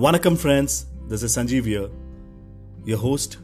Vanakkam, 0.00 0.36
friends. 0.38 0.86
This 1.08 1.22
is 1.22 1.36
Sanjeev 1.36 1.64
here, 1.64 1.88
your 2.84 2.98
host, 2.98 3.38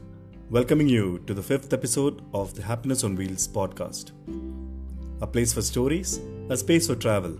welcoming 0.49 0.87
you 0.87 1.19
to 1.27 1.33
the 1.33 1.41
fifth 1.41 1.73
episode 1.73 2.21
of 2.33 2.53
the 2.55 2.61
Happiness 2.61 3.03
on 3.03 3.15
Wheels 3.15 3.47
podcast. 3.47 4.11
A 5.21 5.27
place 5.27 5.53
for 5.53 5.61
stories, 5.61 6.19
a 6.49 6.57
space 6.57 6.87
for 6.87 6.95
travel, 6.95 7.37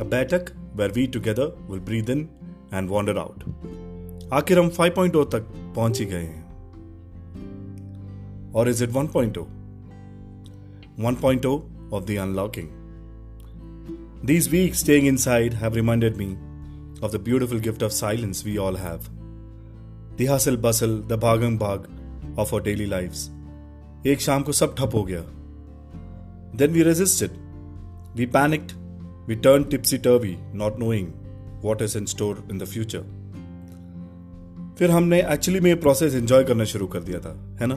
a 0.00 0.04
बैठक 0.04 0.50
where 0.74 0.90
we 0.90 1.06
together 1.06 1.52
will 1.68 1.80
breathe 1.80 2.10
in 2.10 2.28
and 2.72 2.90
wander 2.90 3.18
out. 3.18 3.44
आखिर 4.32 4.58
हम 4.58 4.70
5.0 4.70 5.24
तक 5.32 5.42
पहुंच 5.76 6.00
ही 6.00 6.06
गए 6.06 6.22
हैं 6.22 6.46
और 8.54 8.68
is 8.68 8.82
it 8.82 8.90
1.0 8.90 9.46
1.0 11.00 11.62
of 11.92 12.06
the 12.06 12.16
unlocking. 12.26 12.68
These 14.24 14.50
weeks 14.56 14.84
staying 14.84 15.06
inside 15.06 15.54
have 15.54 15.74
reminded 15.74 16.16
me 16.16 16.36
of 17.01 17.11
the 17.11 17.19
beautiful 17.19 17.59
gift 17.59 17.81
of 17.81 17.93
silence 17.93 18.43
we 18.43 18.57
all 18.57 18.75
have. 18.75 19.09
The 20.17 20.25
hustle 20.25 20.57
bustle, 20.57 20.97
the 21.01 21.17
bhagam 21.17 21.57
bhag 21.57 21.89
of 22.37 22.53
our 22.53 22.61
daily 22.61 22.85
lives. 22.85 23.29
एक 24.05 24.21
शाम 24.21 24.43
को 24.43 24.51
सब 24.51 24.75
ठप 24.77 24.95
हो 24.95 25.03
गया 25.03 25.23
Then 26.53 26.73
we 26.73 26.83
resisted. 26.83 27.37
We 28.15 28.27
panicked. 28.27 28.75
We 29.27 29.35
turned 29.35 29.71
tipsy 29.71 29.97
turvy, 29.97 30.37
not 30.53 30.77
knowing 30.77 31.13
what 31.61 31.81
is 31.81 31.95
in 31.95 32.07
store 32.07 32.37
in 32.49 32.57
the 32.57 32.71
future. 32.75 33.03
फिर 34.79 34.91
हमने 34.91 35.21
actually 35.33 35.59
में 35.59 35.79
प्रोसेस 35.79 36.15
एंजॉय 36.15 36.43
करना 36.43 36.63
शुरू 36.65 36.87
कर 36.93 37.03
दिया 37.03 37.19
था 37.19 37.31
है 37.59 37.67
ना 37.67 37.75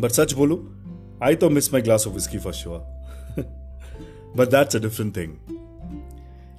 बट 0.00 0.10
सच 0.10 0.32
बोलू 0.34 0.56
आई 1.24 1.34
तो 1.42 1.50
miss 1.50 1.72
my 1.72 1.82
glass 1.82 2.06
of 2.06 2.14
whisky 2.14 2.38
for 2.38 2.52
sure 2.52 2.78
but 4.36 4.50
that's 4.50 4.76
a 4.76 4.78
different 4.80 5.16
thing 5.16 5.32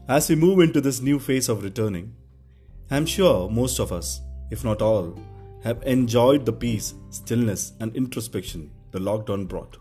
As 0.09 0.30
we 0.30 0.36
move 0.38 0.59
into 0.61 0.80
this 0.80 1.02
new 1.02 1.19
phase 1.19 1.50
of 1.50 1.63
returning, 1.63 2.16
I'm 2.89 3.05
sure 3.05 3.50
most 3.50 3.77
of 3.77 3.91
us, 3.91 4.22
if 4.50 4.63
not 4.63 4.81
all, 4.81 5.19
have 5.66 5.83
enjoyed 5.83 6.45
the 6.45 6.53
peace, 6.53 6.94
stillness, 7.09 7.73
and 7.81 7.94
introspection 7.94 8.72
the 8.91 9.00
lockdown 9.00 9.50
brought. 9.50 9.75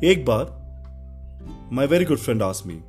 Ek 0.00 0.24
bar, 0.24 0.52
my 1.68 1.84
very 1.84 2.04
good 2.04 2.20
friend 2.20 2.42
asked 2.42 2.64
me, 2.64 2.80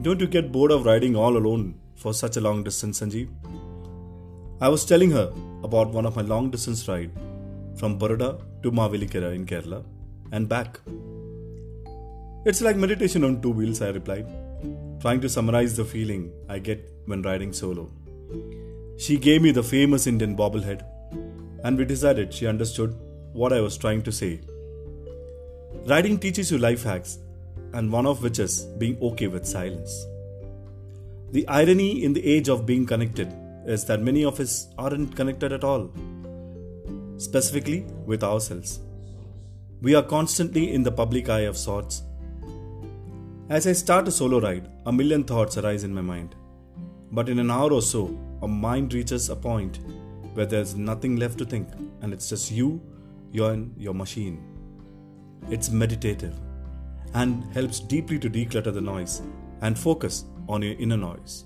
Don't 0.00 0.18
you 0.18 0.26
get 0.26 0.50
bored 0.50 0.70
of 0.70 0.86
riding 0.86 1.14
all 1.14 1.36
alone 1.36 1.78
for 1.94 2.14
such 2.14 2.38
a 2.38 2.40
long 2.40 2.64
distance, 2.64 3.00
Sanjeev? 3.00 3.28
I 4.62 4.70
was 4.70 4.86
telling 4.86 5.10
her 5.10 5.30
about 5.62 5.90
one 5.90 6.06
of 6.06 6.16
my 6.16 6.22
long 6.22 6.50
distance 6.50 6.88
ride 6.88 7.10
from 7.74 7.98
Baroda 7.98 8.40
to 8.62 8.72
Mavelikara 8.72 9.34
in 9.34 9.44
Kerala 9.44 9.84
and 10.32 10.48
back. 10.48 10.80
It's 12.46 12.62
like 12.62 12.76
meditation 12.76 13.24
on 13.24 13.42
two 13.42 13.50
wheels, 13.50 13.82
I 13.82 13.90
replied 13.90 14.26
trying 15.00 15.20
to 15.20 15.28
summarize 15.28 15.76
the 15.76 15.84
feeling 15.84 16.32
I 16.48 16.58
get 16.58 16.90
when 17.06 17.22
riding 17.22 17.52
solo. 17.52 17.90
She 18.98 19.18
gave 19.18 19.42
me 19.42 19.50
the 19.50 19.62
famous 19.62 20.06
Indian 20.06 20.36
bobblehead, 20.36 20.84
and 21.64 21.76
we 21.76 21.84
decided 21.84 22.32
she 22.32 22.46
understood 22.46 22.96
what 23.32 23.52
I 23.52 23.60
was 23.60 23.76
trying 23.76 24.02
to 24.02 24.12
say. 24.12 24.40
Riding 25.84 26.18
teaches 26.18 26.50
you 26.50 26.58
life 26.58 26.82
hacks, 26.82 27.18
and 27.74 27.92
one 27.92 28.06
of 28.06 28.22
which 28.22 28.38
is 28.38 28.62
being 28.78 28.98
okay 29.02 29.26
with 29.26 29.46
silence. 29.46 30.06
The 31.32 31.46
irony 31.48 32.04
in 32.04 32.12
the 32.12 32.26
age 32.26 32.48
of 32.48 32.64
being 32.64 32.86
connected 32.86 33.32
is 33.66 33.84
that 33.84 34.00
many 34.00 34.24
of 34.24 34.40
us 34.40 34.68
aren't 34.78 35.14
connected 35.14 35.52
at 35.52 35.64
all, 35.64 35.90
specifically 37.18 37.80
with 38.06 38.24
ourselves. 38.24 38.80
We 39.82 39.94
are 39.94 40.02
constantly 40.02 40.72
in 40.72 40.82
the 40.82 40.92
public 40.92 41.28
eye 41.28 41.40
of 41.40 41.56
sorts 41.56 42.02
as 43.48 43.66
I 43.66 43.72
start 43.72 44.08
a 44.08 44.10
solo 44.10 44.40
ride, 44.40 44.68
a 44.86 44.92
million 44.92 45.22
thoughts 45.22 45.56
arise 45.56 45.84
in 45.84 45.94
my 45.94 46.00
mind. 46.00 46.34
But 47.12 47.28
in 47.28 47.38
an 47.38 47.50
hour 47.50 47.72
or 47.72 47.82
so, 47.82 48.18
a 48.42 48.48
mind 48.48 48.92
reaches 48.92 49.30
a 49.30 49.36
point 49.36 49.78
where 50.34 50.46
there's 50.46 50.74
nothing 50.74 51.16
left 51.16 51.38
to 51.38 51.44
think, 51.44 51.68
and 52.02 52.12
it's 52.12 52.28
just 52.28 52.50
you, 52.50 52.80
you, 53.30 53.44
and 53.46 53.72
your 53.78 53.94
machine. 53.94 54.42
It's 55.48 55.70
meditative 55.70 56.34
and 57.14 57.44
helps 57.54 57.78
deeply 57.78 58.18
to 58.18 58.28
declutter 58.28 58.74
the 58.74 58.80
noise 58.80 59.22
and 59.62 59.78
focus 59.78 60.24
on 60.48 60.62
your 60.62 60.74
inner 60.74 60.96
noise 60.96 61.44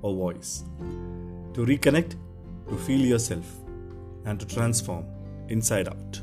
or 0.00 0.14
voice. 0.14 0.64
To 1.52 1.66
reconnect, 1.66 2.16
to 2.68 2.76
feel 2.78 3.00
yourself, 3.00 3.46
and 4.24 4.40
to 4.40 4.46
transform 4.46 5.04
inside 5.48 5.88
out. 5.88 6.20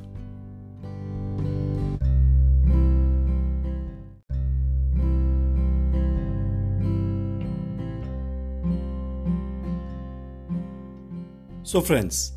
So, 11.71 11.79
friends, 11.79 12.33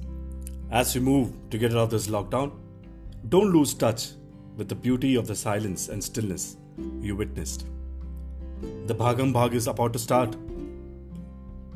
as 0.71 0.95
we 0.95 1.01
move 1.01 1.33
to 1.51 1.59
get 1.59 1.73
out 1.73 1.79
of 1.79 1.91
this 1.91 2.07
lockdown, 2.07 2.53
don't 3.31 3.53
lose 3.53 3.75
touch 3.75 4.11
with 4.57 4.69
the 4.69 4.77
beauty 4.77 5.17
of 5.17 5.27
the 5.27 5.35
silence 5.35 5.89
and 5.89 6.05
stillness 6.05 6.57
you 7.01 7.17
witnessed. 7.17 7.67
The 8.87 8.95
Bhagam 8.95 9.33
Bhag 9.35 9.55
is 9.55 9.67
about 9.67 9.93
to 9.95 9.99
start. 9.99 10.37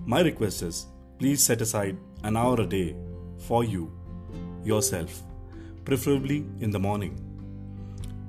My 0.07 0.21
request 0.21 0.63
is 0.63 0.87
please 1.19 1.43
set 1.43 1.61
aside 1.61 1.99
an 2.23 2.37
hour 2.37 2.61
a 2.61 2.65
day 2.65 2.95
for 3.39 3.65
you, 3.65 3.91
yourself, 4.63 5.21
preferably 5.85 6.47
in 6.61 6.71
the 6.71 6.79
morning. 6.79 7.19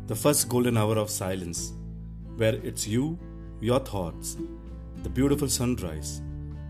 The 0.08 0.16
first 0.16 0.50
golden 0.50 0.76
hour 0.76 0.98
of 0.98 1.12
silence, 1.12 1.74
where 2.38 2.56
it's 2.56 2.88
you, 2.88 3.20
your 3.62 3.80
thoughts, 3.80 4.38
the 5.04 5.10
beautiful 5.22 5.50
sunrise, 5.50 6.20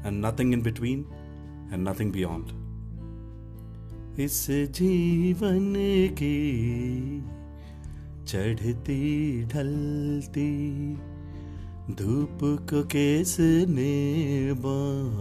and 0.04 0.20
nothing 0.20 0.52
in 0.52 0.62
between 0.62 1.08
and 1.74 1.80
nothing 1.80 2.12
beyond. 2.12 2.44
इस 4.20 4.48
जीवन 4.50 5.74
की 6.12 6.60
चढ़ती, 8.28 9.44
ढलती, 9.44 10.94
धूप 11.92 12.40
को 12.44 12.84
किसने 12.84 14.54
बांधा? 14.54 15.20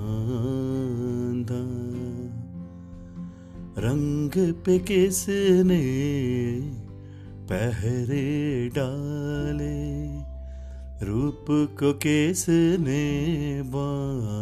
रंग 3.80 4.54
पे 4.54 4.78
किसने 4.78 5.82
पहरे 7.48 8.68
डाले? 8.68 9.88
रूप 11.06 11.46
को 11.50 11.92
किसने 11.92 13.62
बांधा? 13.62 14.37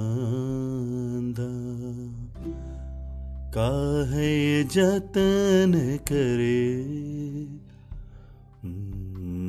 काहे 3.55 4.63
जतन 4.75 5.73
करे 6.11 6.61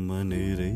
मन 0.09 0.33
रे 0.61 0.73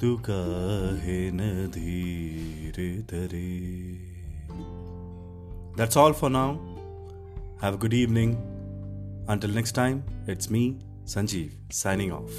तू 0.00 0.16
काहे 0.28 1.20
न 1.30 1.52
धीर 1.74 2.80
धरे 3.10 3.50
That's 5.76 5.96
all 5.96 6.12
for 6.12 6.28
now. 6.28 6.60
Have 7.62 7.74
a 7.74 7.78
good 7.78 7.94
evening. 7.94 8.36
Until 9.26 9.50
next 9.50 9.72
time, 9.72 10.04
it's 10.26 10.50
me, 10.50 10.76
Sanjeev, 11.06 11.52
signing 11.70 12.12
off. 12.12 12.30